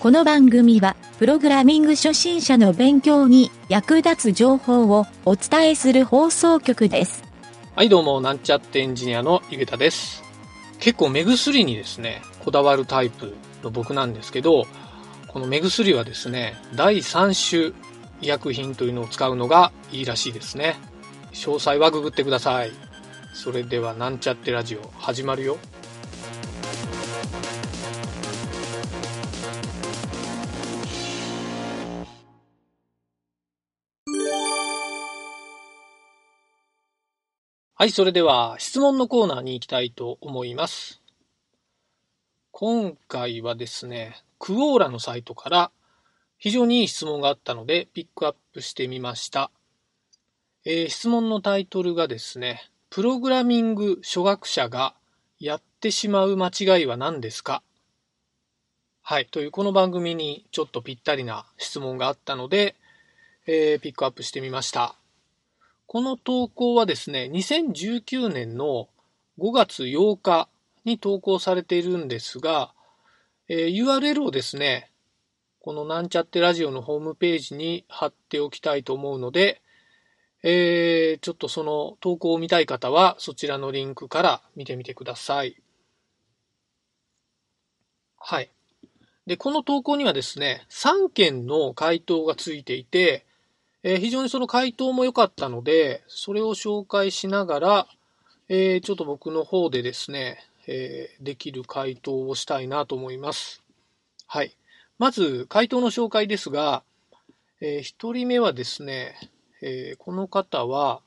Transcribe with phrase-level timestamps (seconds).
[0.00, 7.22] この番組は、プログラミング初心者の勉強に役立つ情報をお伝えする放送局です。
[7.76, 10.24] はい、どうも、なんちゃってエンジニアのゆげたです。
[10.78, 14.66] 結構目薬にですね、こだわるタイプの僕なんですけど、
[15.28, 17.78] この目薬はですね、第3種
[18.22, 20.76] 医薬品というのを使うのがいいらしいですね。
[21.34, 22.72] 詳細はググってください。
[23.34, 25.58] それでは、なんちゃってラジオ、始まるよ。
[37.80, 41.00] はい、それでは質問のコーナーに行きたいと思います。
[42.50, 45.70] 今回はですね、クオーラのサイトから
[46.36, 49.50] 非常にいい質問があったのでピックアップしてみました。
[50.66, 54.94] えー質問のタイトルがですね、プログラミング初学者が
[55.38, 57.62] やってしまう間違いは何ですか？
[59.00, 62.74] はい、というこの番組にちょっとぴったりな質問があったので、
[63.46, 64.99] えーピックアップしてみました。
[65.92, 68.88] この投稿はですね、2019年の
[69.40, 70.48] 5月8日
[70.84, 72.72] に投稿されているんですが、
[73.48, 74.92] えー URL をですね、
[75.58, 79.62] このなんちゃってラジオのホームページに貼っておきたいと思うので、
[80.44, 85.60] えーちょっとその投稿を見たい方はそちらのリンクから見てみてください。
[88.16, 88.50] はい。
[89.26, 93.26] で、この投稿にはですね、3件の回答がついていて、
[93.82, 97.86] えー非常にその回答も良かったので、それを紹介しながら、
[98.48, 103.62] えーちょっと僕の方でですね、えーできる回答をしたいなと思います。
[104.26, 104.54] はい。
[104.98, 106.82] まず、回答の紹介ですが、
[107.60, 109.16] えー一人目はですね、
[109.62, 111.00] えこの方は、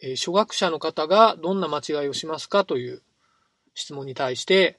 [0.00, 3.02] え初学者の方がどんな間違いをしますかという
[3.74, 4.78] 質問に対して、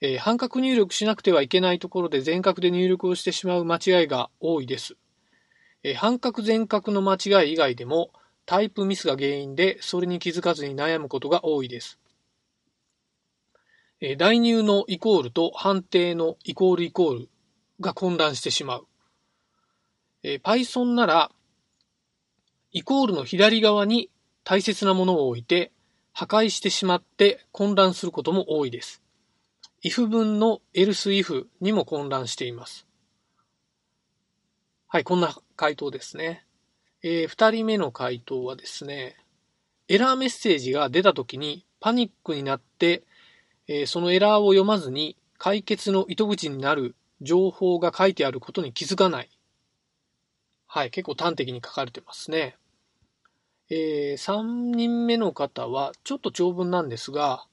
[0.00, 4.96] え半角入力しなくてはいけないところで全角で入力をしてしまう間違いが多いです。
[5.82, 8.10] え半角全角の間違い以外でも
[8.44, 11.98] タイプミスが原因でそれに気づかずに悩むことが多いです。
[14.00, 17.28] え代入のイコールと判定のイコールイコール
[17.80, 18.86] が混乱してしまう。
[20.22, 21.30] え Python なら
[22.72, 24.10] イコールの左側に
[24.44, 25.72] 大切なものを置いて
[26.12, 29.02] 破壊してしまって混乱することも多いです。
[29.82, 32.86] if 文の else if にも混乱しています。
[34.92, 36.44] はい、こんな回答ですね。
[37.04, 39.14] えー二人目の回答はですね、
[39.86, 43.04] エラーメッセージが出た時にパニックになって、
[43.68, 49.30] えーそのエラーを読まずに解決の糸口になる情報が書いてあることに気づかない。
[50.66, 52.56] はい、結構端的に書かれてますね。
[53.70, 57.46] えー三人目の方はちょっと長文なんですが、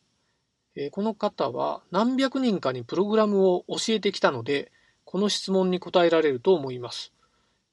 [0.75, 4.71] えーこの方は何百人かにプログラムを教えてきたので、
[5.05, 7.13] この質問に答えられると思います。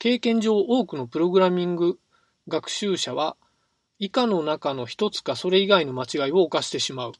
[0.04, 1.98] 経験上多くのプログラミング
[2.46, 3.38] 学習者は
[3.98, 7.12] 以下の中の一つかそれ以外の間違いを犯してしまう。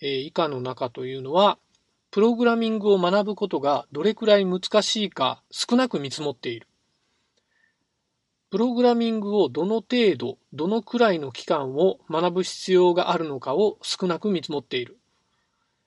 [0.00, 1.58] えー以下の中というのは、
[2.12, 6.68] プログラミングを学ぶことがどれくらい難しいか少なく見積もっている。
[8.50, 15.00] プログラミングをどの程度、どのくらいの期間を学ぶ必要があるのかを少なく見積もっている。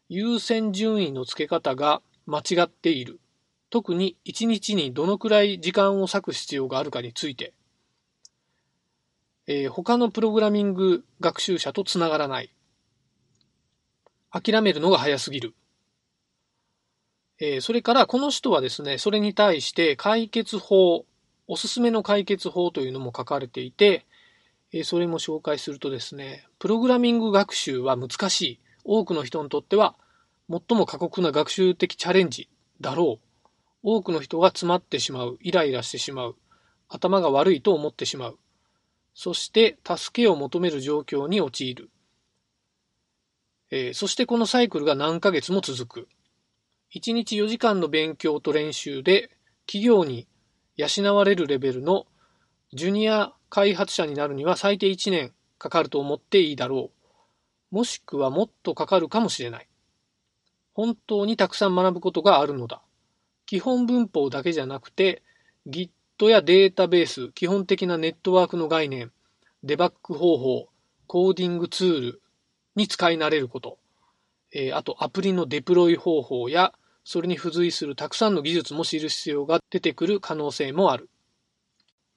[0.10, 3.22] 優先順位の付け方が間違っている。
[3.72, 7.54] 特に1日にどのくらい時間を割く必要があるかについて、
[9.48, 12.54] えー他のプログラミング学習者とつながらない。
[14.30, 15.56] 諦めるのが早すぎる。
[17.40, 21.06] えーそれからこの人はですね、それに対して解決法、
[21.48, 24.06] おすすめの解決法というのも書かれていて、
[24.74, 28.60] えーそれも紹介するとですね、プログラミング学習は難しい。
[28.84, 29.96] 多くの人にとっては
[30.50, 32.50] 最も過酷な学習的チャレンジ
[32.82, 33.31] だろう。
[33.84, 36.36] 多くの人が詰まってしまう、イライラしてしまう、
[36.88, 38.40] 頭が悪いと思ってしまう。
[39.14, 41.90] そして助けを求める状況に陥る。
[43.72, 46.08] えーそしてこのサイクルが何ヶ月も続く。
[46.94, 49.32] 1日4時間の勉強と練習で
[49.66, 50.28] 企業に
[50.76, 52.06] 養われるレベルの
[52.74, 56.92] ジュニア開発者になるには最低1年かかると思っていいだろ
[57.72, 57.76] う。
[57.76, 59.68] もしくはもっとかかるかもしれない。
[60.74, 62.82] 本当にたくさん学ぶことがあるのだ。
[63.46, 65.24] 基本文法だけじゃなくて
[65.68, 65.90] Git
[66.28, 69.12] やデータベース、基本的なネットワークの概念、
[69.64, 70.70] デバッグ方法、
[71.08, 72.22] コーディングツール
[72.76, 73.78] に使い慣れること、
[74.54, 76.74] えーあとアプリのデプロイ方法や
[77.04, 81.10] それに付随するたくさんの技術も知る必要が出てくる可能性もある。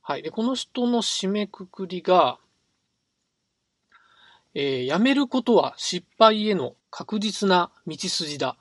[0.02, 0.22] はい。
[0.22, 2.38] で、この人の締めくくりが、
[4.54, 8.56] えーやめることは失敗への確実な道筋だ。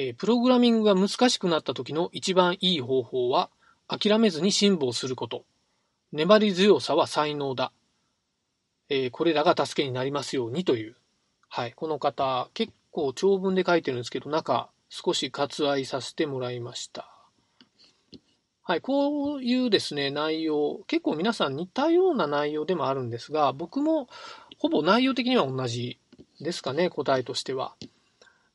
[0.00, 3.50] えー、プログラミングが難しくなった時の一番いい方法は、
[3.88, 5.44] 諦めずに辛抱すること。
[6.12, 7.72] 粘り強さは才能だ。
[8.88, 10.94] えー、これらが助けになりますようにという。
[11.48, 11.72] はい。
[11.72, 17.10] この方、結構長文で書いてるんですけど、中、少し割愛させてもらいました。
[18.62, 18.80] はい。
[18.80, 24.08] こういうですね、内容、結構皆さん似たような内容でもあるんですが、僕も
[24.58, 25.98] ほぼ内容的には同じ
[26.40, 27.74] ですかね、答えとしては。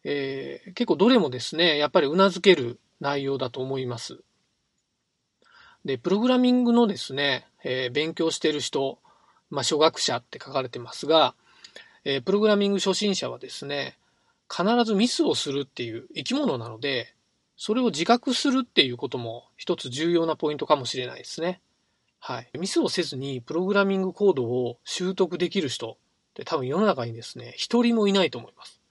[0.04, 4.20] えー、結構どれもですね、やっぱり頷ける内容だと思います。
[5.86, 9.00] で、プログラミングのですね、えー、勉強してる人、
[9.50, 11.36] まあ、初学者って書かれてますが、
[12.06, 13.98] えー、プログラミング初心者はですね、
[14.50, 17.14] 必ずミスをするっていう生き物なので、
[17.56, 21.62] それを自覚するっていうことも一つ重要なポイントかもしれないですね。
[22.20, 22.50] はい。
[22.58, 25.96] ミスをせずにプログラミングコードを習得できる人っ
[26.34, 28.83] て多分世の中にですね、一人もいないと思います。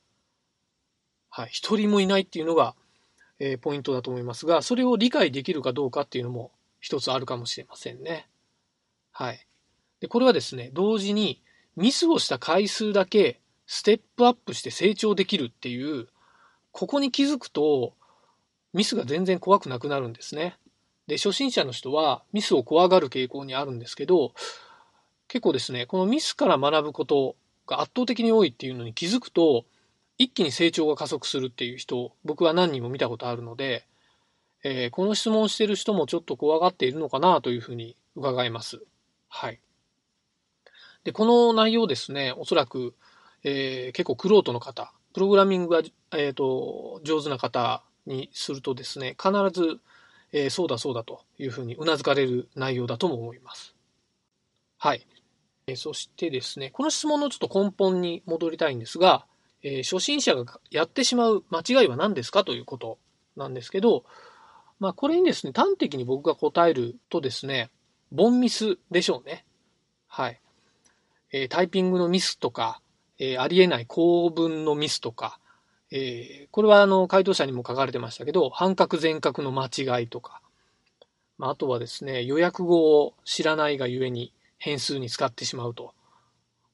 [1.34, 1.48] はい。
[1.50, 2.74] 一人もいないっていうのが、
[3.38, 8.28] えー、ポイントだと思いますが、それを理解できるかどうかっていうのも一つあるかもしれませんね。
[9.12, 9.46] はい。
[10.00, 11.40] で、これはですね、同時に
[11.74, 16.08] ミスをした回数だけステップアップして成長できるっていう、
[16.70, 17.94] ここに気づくと
[18.74, 20.58] ミスが全然怖くなくなるんですね。
[21.06, 24.34] で、初心者の人はミスを怖がる傾向にあるんですけど、
[25.28, 27.36] 結構ですね、このミスから学ぶこと
[27.66, 29.64] が圧倒的に多いっていうのに気づくと、
[30.18, 33.86] 一気に成長が加速するっていう人、僕は何人も見たことあるので、
[34.64, 38.80] えー、この質問をしてる人もちょっと怖がっているのかなというふうに伺います。
[39.28, 39.60] はい。
[41.04, 42.94] で、この内容ですね、おそらく、
[43.42, 45.82] えー、結構クロートの方、プログラミングが、
[46.12, 49.80] えーと、上手な方にするとですね、必ず、
[50.32, 53.74] えー、そうだそうだというふうに頷かれる内容だとも思います。
[54.78, 55.06] はい。
[55.66, 59.26] えー、そしてですね、この質問のちょっと根本に戻りたいんですが、
[59.62, 62.98] えー、初心者がやってしまう間違いは何ですかということ
[63.36, 64.04] なんですけど、
[64.80, 67.70] まあ、これにですね、端的に僕が答えるとですね、
[68.10, 69.44] ボンミスでしょうね。
[70.08, 70.40] はい。
[71.32, 72.80] えー、タイピングのミスとか、
[73.18, 75.38] えー、ありえない構文のミスとか、
[75.90, 80.40] えー、これはあの、回答者にも書かれてましたけど、半角全角の間違いとか、
[81.38, 85.94] まあ、あとはですね、予約語を知らないがゆえに変数に使ってしまうと。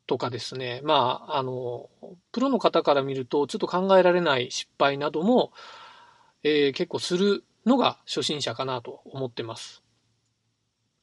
[0.09, 1.91] とかですね、まあ、あの、
[2.33, 5.53] プロの方から見ると、ちょっと考えられない失敗なども、
[6.43, 9.85] えー、結構するのが初心者かなと思ってます。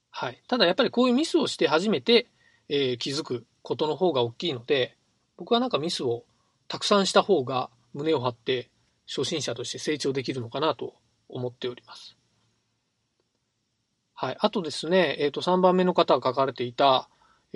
[0.09, 0.41] はい。
[0.47, 2.27] ただやっぱりこういうミスをして初めて、
[2.67, 4.97] えー、気づくことの方が大きいので、
[5.37, 6.23] 僕はなんかミスを
[6.67, 8.71] たくさんした方が胸を張って
[9.07, 10.95] 初心者として成長できるのかなと
[11.29, 12.17] 思っております。
[14.15, 14.37] はい。
[14.39, 17.07] あとですね、えっ、ー、と、3番目の方が書かれていた、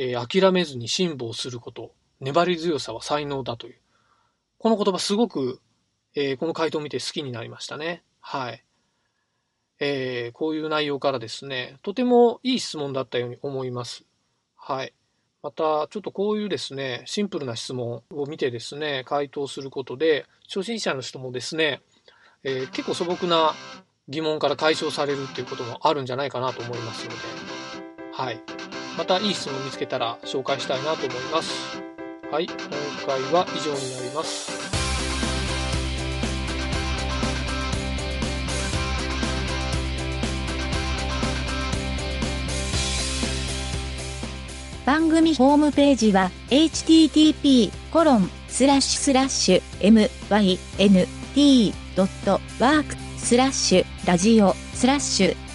[0.01, 3.75] えー、諦めずに辛抱すること、粘り強さは才能だという。
[4.57, 5.59] この言葉すごく、
[6.15, 8.01] えー、この回答を見て好きになりましたね。
[8.21, 8.63] はい。
[9.81, 14.05] えー、こういう内容からですね、とてもいい質問だったように思います。
[14.55, 14.93] はい。
[15.43, 21.81] また、ちょっとこういうですね、シンプルな質問を見てですね、回答することで、初心者の人もですね、
[22.43, 23.53] えー、結構素朴な
[24.07, 27.17] 疑問から解消されるっていうこともあるんじゃないかなと思いますので、
[28.13, 28.58] はい。
[28.99, 31.81] またいい質問見つけたら紹介したいなと思います。
[32.29, 32.47] はい。
[32.47, 32.57] 今
[33.07, 34.51] 回は以上になります。
[44.85, 50.09] 番組ホームページは http コロンスラッシュスラッシュ
[51.37, 55.48] mynt.work スラッシュラジオスラッシュ